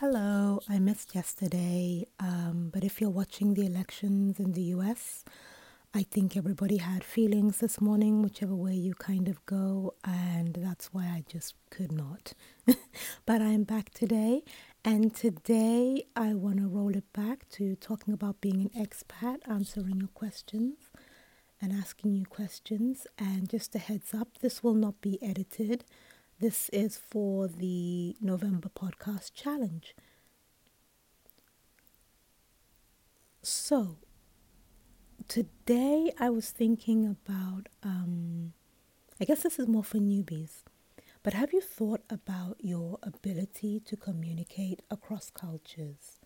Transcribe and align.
Hello, 0.00 0.60
I 0.68 0.78
missed 0.78 1.16
yesterday, 1.16 2.06
um, 2.20 2.70
but 2.72 2.84
if 2.84 3.00
you're 3.00 3.10
watching 3.10 3.54
the 3.54 3.66
elections 3.66 4.38
in 4.38 4.52
the 4.52 4.62
US, 4.76 5.24
I 5.92 6.04
think 6.04 6.36
everybody 6.36 6.76
had 6.76 7.02
feelings 7.02 7.58
this 7.58 7.80
morning, 7.80 8.22
whichever 8.22 8.54
way 8.54 8.74
you 8.74 8.94
kind 8.94 9.26
of 9.26 9.44
go, 9.44 9.94
and 10.04 10.54
that's 10.54 10.94
why 10.94 11.02
I 11.02 11.24
just 11.28 11.56
could 11.70 11.90
not. 11.90 12.34
but 13.26 13.42
I'm 13.42 13.64
back 13.64 13.90
today, 13.90 14.44
and 14.84 15.12
today 15.12 16.04
I 16.14 16.32
want 16.32 16.58
to 16.58 16.68
roll 16.68 16.94
it 16.94 17.12
back 17.12 17.48
to 17.54 17.74
talking 17.74 18.14
about 18.14 18.40
being 18.40 18.70
an 18.72 18.86
expat, 18.86 19.38
answering 19.48 19.98
your 19.98 20.14
questions, 20.14 20.76
and 21.60 21.72
asking 21.72 22.14
you 22.14 22.24
questions. 22.24 23.08
And 23.18 23.48
just 23.50 23.74
a 23.74 23.80
heads 23.80 24.14
up, 24.14 24.38
this 24.38 24.62
will 24.62 24.74
not 24.74 25.00
be 25.00 25.20
edited. 25.20 25.84
This 26.40 26.68
is 26.68 26.96
for 26.96 27.48
the 27.48 28.14
November 28.20 28.68
podcast 28.68 29.34
challenge. 29.34 29.96
So, 33.42 33.96
today 35.26 36.12
I 36.20 36.30
was 36.30 36.50
thinking 36.50 37.06
about, 37.06 37.68
um, 37.82 38.52
I 39.20 39.24
guess 39.24 39.42
this 39.42 39.58
is 39.58 39.66
more 39.66 39.82
for 39.82 39.98
newbies, 39.98 40.62
but 41.24 41.34
have 41.34 41.52
you 41.52 41.60
thought 41.60 42.02
about 42.08 42.56
your 42.60 42.98
ability 43.02 43.80
to 43.80 43.96
communicate 43.96 44.82
across 44.92 45.30
cultures? 45.30 46.20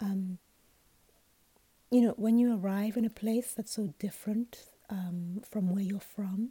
Um, 0.00 0.38
you 1.90 2.00
know, 2.00 2.14
when 2.16 2.38
you 2.38 2.56
arrive 2.56 2.96
in 2.96 3.04
a 3.04 3.10
place 3.10 3.52
that's 3.52 3.72
so 3.72 3.94
different 4.00 4.70
um, 4.88 5.42
from 5.48 5.70
where 5.70 5.84
you're 5.84 6.00
from, 6.00 6.50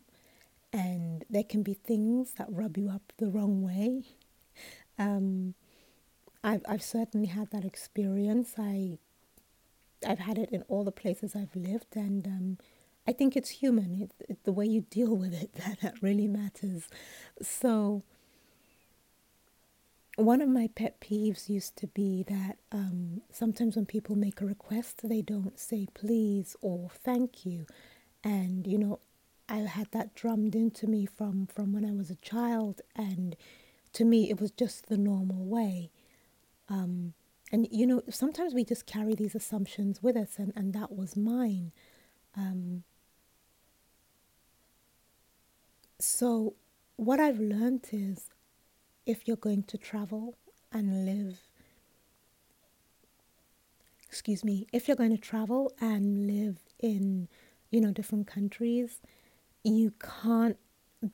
and 0.72 1.26
there 1.30 1.44
can 1.44 1.64
be 1.64 1.74
things 1.74 2.34
that 2.38 2.48
rub 2.50 2.78
you 2.78 2.90
up 2.90 3.14
the 3.18 3.28
wrong 3.28 3.62
way. 3.62 4.04
Um, 4.98 5.56
I've 6.44 6.62
I've 6.68 6.84
certainly 6.84 7.28
had 7.28 7.52
that 7.52 7.66
experience. 7.66 8.54
I 8.58 8.98
I've 10.08 10.20
had 10.20 10.38
it 10.38 10.50
in 10.52 10.64
all 10.64 10.84
the 10.84 10.92
places 10.92 11.36
I've 11.36 11.56
lived, 11.56 11.96
and 11.96 12.26
um, 12.28 12.58
I 13.08 13.14
think 13.14 13.36
it's 13.36 13.50
human. 13.50 14.02
It, 14.02 14.12
it, 14.30 14.44
the 14.44 14.52
way 14.54 14.66
you 14.66 14.82
deal 14.90 15.16
with 15.16 15.34
it 15.34 15.54
that, 15.66 15.82
that 15.82 16.02
really 16.02 16.28
matters. 16.28 16.88
So. 17.42 18.04
One 20.16 20.42
of 20.42 20.50
my 20.50 20.68
pet 20.76 21.00
peeves 21.00 21.48
used 21.48 21.78
to 21.78 21.88
be 21.88 22.24
that 22.24 22.58
um, 22.74 23.22
sometimes 23.32 23.78
when 23.78 23.86
people 23.86 24.18
make 24.18 24.42
a 24.42 24.46
request, 24.46 25.08
they 25.08 25.22
don't 25.22 25.58
say 25.58 25.88
please 25.94 26.58
or 26.62 26.90
thank 26.94 27.46
you. 27.46 27.66
And, 28.22 28.68
you 28.68 28.78
know, 28.78 29.00
I 29.50 29.58
had 29.60 29.88
that 29.92 30.14
drummed 30.14 30.56
into 30.56 30.86
me 30.88 31.06
from, 31.08 31.48
from 31.48 31.74
when 31.74 31.84
I 31.84 31.92
was 31.94 32.12
a 32.12 32.16
child, 32.16 32.82
and 32.96 33.36
to 33.94 34.06
me, 34.06 34.30
it 34.30 34.40
was 34.40 34.52
just 34.52 34.88
the 34.88 34.98
normal 34.98 35.44
way. 35.46 35.90
Um, 36.70 37.14
and 37.52 37.68
you 37.72 37.88
know, 37.88 38.04
sometimes 38.10 38.54
we 38.54 38.64
just 38.64 38.86
carry 38.86 39.16
these 39.16 39.34
assumptions 39.34 40.04
with 40.04 40.16
us, 40.16 40.38
and, 40.38 40.54
and 40.56 40.74
that 40.74 40.96
was 40.96 41.18
mine. 41.18 41.72
Um, 42.38 42.84
so, 45.98 46.54
what 46.96 47.20
I've 47.20 47.40
learned 47.40 47.88
is 47.92 48.30
if 49.08 49.28
you're 49.28 49.36
going 49.36 49.64
to 49.64 49.78
travel 49.78 50.36
and 50.72 51.06
live, 51.06 51.40
excuse 54.08 54.44
me, 54.44 54.68
if 54.72 54.88
you're 54.88 54.98
going 54.98 55.16
to 55.16 55.22
travel 55.22 55.74
and 55.82 56.28
live 56.28 56.58
in, 56.80 57.28
you 57.72 57.82
know, 57.82 57.92
different 57.92 58.28
countries, 58.28 59.02
you 59.64 59.94
can't 60.00 60.58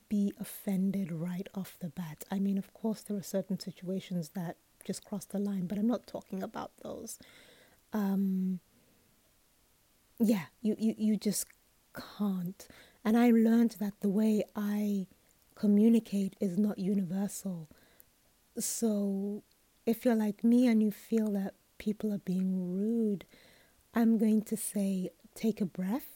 be 0.08 0.32
offended 0.40 1.12
right 1.12 1.48
off 1.54 1.76
the 1.80 1.88
bat. 1.88 2.24
I 2.30 2.38
mean, 2.38 2.58
of 2.58 2.72
course, 2.72 3.02
there 3.02 3.16
are 3.16 3.22
certain 3.22 3.58
situations 3.58 4.30
that 4.34 4.56
just 4.84 5.04
cross 5.04 5.24
the 5.24 5.38
line, 5.38 5.66
but 5.66 5.78
I'm 5.78 5.86
not 5.86 6.06
talking 6.06 6.42
about 6.42 6.72
those. 6.82 7.18
Um, 7.92 8.60
yeah, 10.18 10.46
you, 10.62 10.76
you, 10.78 10.94
you 10.96 11.16
just 11.16 11.46
can't. 12.18 12.66
And 13.04 13.16
I 13.16 13.30
learned 13.30 13.76
that 13.80 13.94
the 14.00 14.08
way 14.08 14.44
I 14.54 15.06
communicate 15.54 16.34
is 16.40 16.58
not 16.58 16.78
universal. 16.78 17.68
So 18.58 19.42
if 19.86 20.04
you're 20.04 20.14
like 20.14 20.42
me 20.42 20.66
and 20.66 20.82
you 20.82 20.90
feel 20.90 21.30
that 21.32 21.54
people 21.78 22.12
are 22.12 22.18
being 22.18 22.74
rude, 22.76 23.24
I'm 23.94 24.18
going 24.18 24.42
to 24.42 24.56
say, 24.56 25.10
take 25.34 25.60
a 25.60 25.66
breath 25.66 26.15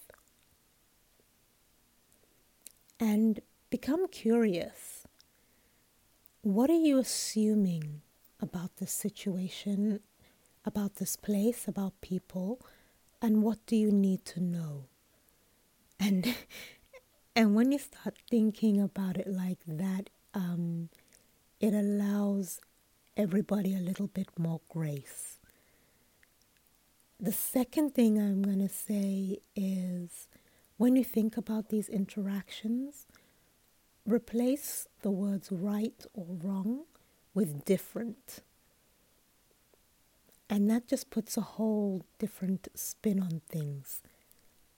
and 3.00 3.40
become 3.70 4.06
curious. 4.08 5.06
What 6.42 6.70
are 6.70 6.74
you 6.74 6.98
assuming 6.98 8.02
about 8.40 8.76
this 8.76 8.92
situation, 8.92 10.00
about 10.64 10.96
this 10.96 11.16
place, 11.16 11.66
about 11.66 12.00
people, 12.02 12.60
and 13.22 13.42
what 13.42 13.64
do 13.66 13.74
you 13.74 13.90
need 13.90 14.24
to 14.26 14.40
know? 14.40 14.84
And 15.98 16.34
and 17.36 17.54
when 17.54 17.72
you 17.72 17.78
start 17.78 18.16
thinking 18.30 18.80
about 18.80 19.16
it 19.16 19.26
like 19.26 19.60
that, 19.66 20.10
um, 20.34 20.90
it 21.58 21.72
allows 21.72 22.60
everybody 23.16 23.74
a 23.74 23.80
little 23.80 24.06
bit 24.06 24.28
more 24.38 24.60
grace. 24.68 25.38
The 27.18 27.32
second 27.32 27.94
thing 27.94 28.18
I'm 28.18 28.42
going 28.42 28.66
to 28.66 28.74
say 28.74 29.40
is 29.54 30.26
when 30.80 30.96
you 30.96 31.04
think 31.04 31.36
about 31.36 31.68
these 31.68 31.90
interactions, 31.90 33.06
replace 34.06 34.88
the 35.02 35.10
words 35.10 35.52
right 35.52 36.06
or 36.14 36.24
wrong 36.42 36.84
with 37.34 37.66
different. 37.66 38.38
And 40.48 40.70
that 40.70 40.88
just 40.88 41.10
puts 41.10 41.36
a 41.36 41.42
whole 41.42 42.06
different 42.18 42.68
spin 42.74 43.20
on 43.20 43.42
things. 43.46 44.00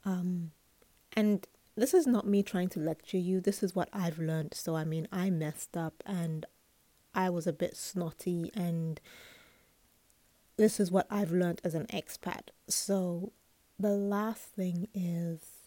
Um, 0.04 0.50
and 1.12 1.46
this 1.76 1.94
is 1.94 2.08
not 2.08 2.26
me 2.26 2.42
trying 2.42 2.70
to 2.70 2.80
lecture 2.80 3.16
you. 3.16 3.40
This 3.40 3.62
is 3.62 3.76
what 3.76 3.88
I've 3.92 4.18
learned. 4.18 4.54
So, 4.54 4.74
I 4.74 4.82
mean, 4.82 5.06
I 5.12 5.30
messed 5.30 5.76
up 5.76 6.02
and 6.04 6.46
I 7.14 7.30
was 7.30 7.46
a 7.46 7.52
bit 7.52 7.76
snotty, 7.76 8.50
and 8.54 9.00
this 10.56 10.80
is 10.80 10.90
what 10.90 11.06
I've 11.10 11.30
learned 11.30 11.60
as 11.62 11.76
an 11.76 11.86
expat. 11.86 12.48
So, 12.66 13.30
the 13.78 13.90
last 13.90 14.42
thing 14.42 14.88
is 14.92 15.61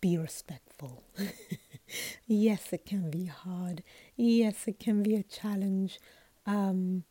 be 0.00 0.16
respectful. 0.16 1.02
yes, 2.26 2.72
it 2.72 2.86
can 2.86 3.10
be 3.10 3.26
hard. 3.26 3.82
Yes, 4.16 4.66
it 4.66 4.78
can 4.78 5.02
be 5.02 5.14
a 5.16 5.22
challenge. 5.22 5.98
Um, 6.46 7.04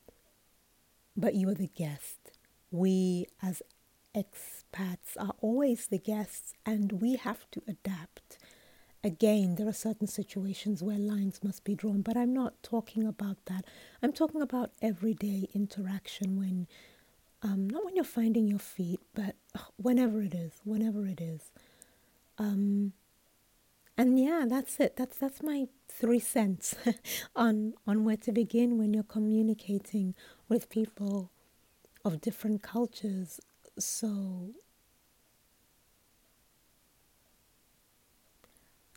but 1.16 1.36
you 1.36 1.50
are 1.50 1.54
the 1.54 1.68
guest. 1.76 2.32
We, 2.72 3.28
as 3.42 3.62
expats, 4.16 5.16
are 5.20 5.34
always 5.42 5.88
the 5.88 5.98
guests, 5.98 6.54
and 6.66 7.02
we 7.02 7.16
have 7.16 7.50
to 7.52 7.62
adapt. 7.68 8.38
Again, 9.04 9.56
there 9.56 9.68
are 9.68 9.74
certain 9.74 10.08
situations 10.08 10.84
where 10.84 10.98
lines 10.98 11.44
must 11.44 11.64
be 11.64 11.76
drawn, 11.76 12.02
but 12.02 12.18
I'm 12.18 12.34
not 12.34 12.62
talking 12.64 13.06
about 13.06 13.38
that. 13.46 13.66
I'm 14.02 14.12
talking 14.12 14.42
about 14.42 14.72
everyday 14.82 15.50
interaction 15.54 16.38
when, 16.38 16.68
um, 17.42 17.70
not 17.70 17.86
when 17.86 17.96
you're 17.96 18.04
finding 18.04 18.48
your 18.48 18.60
feet, 18.60 19.00
but 19.14 19.36
whenever 19.78 20.22
it 20.22 20.34
is, 20.34 20.54
whenever 20.64 21.06
it 21.06 21.22
is. 21.22 21.52
Um, 22.38 22.94
and 23.98 24.20
yeah, 24.20 24.46
that's 24.48 24.80
it. 24.80 24.96
That's 24.96 25.18
that's 25.18 25.42
my 25.42 25.68
three 25.90 26.20
cents 26.20 26.76
on 27.36 27.74
on 27.88 28.04
where 28.04 28.18
to 28.18 28.32
begin 28.32 28.78
when 28.78 28.94
you're 28.94 29.04
communicating 29.04 30.14
with 30.48 30.70
people 30.70 31.32
of 32.06 32.22
different 32.22 32.62
cultures. 32.62 33.40
So 33.80 34.52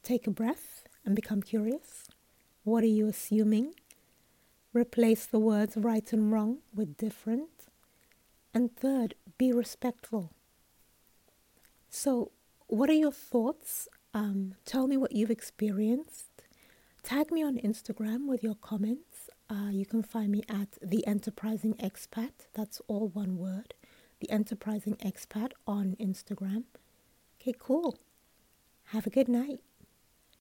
take 0.03 0.27
a 0.27 0.31
breath 0.31 0.85
and 1.05 1.17
become 1.17 1.43
curious. 1.43 2.05
What 2.65 2.85
are 2.85 2.95
you 2.99 3.09
assuming? 3.09 3.75
Replace 4.73 5.27
the 5.27 5.39
words 5.39 5.77
right 5.77 6.13
and 6.13 6.31
wrong 6.31 6.59
with 6.75 6.97
different. 6.97 7.69
And 8.53 8.75
third, 8.77 9.15
be 9.39 9.53
respectful. 9.53 10.33
So 11.89 12.33
what 12.71 12.89
are 12.89 12.95
your 12.95 13.13
thoughts? 13.13 13.89
Um, 14.15 14.55
tell 14.65 14.87
me 14.87 14.97
what 14.97 15.13
you've 15.13 15.31
experienced. 15.31 16.31
Tag 17.03 17.33
me 17.33 17.43
on 17.43 17.59
Instagram 17.59 18.29
with 18.29 18.45
your 18.45 18.55
comments. 18.55 19.29
Uh, 19.49 19.71
you 19.71 19.85
can 19.85 20.03
find 20.03 20.31
me 20.31 20.43
at 20.49 20.79
The 20.81 21.05
Enterprising 21.07 21.75
Expat. 21.75 22.47
That's 22.55 22.81
all 22.87 23.09
one 23.09 23.37
word. 23.37 23.75
The 24.21 24.31
Enterprising 24.31 24.97
Expat 24.97 25.51
on 25.67 25.97
Instagram. 25.99 26.65
Okay, 27.41 27.55
cool. 27.59 27.99
Have 28.87 29.07
a 29.07 29.11
good 29.11 29.29
night. 29.29 29.61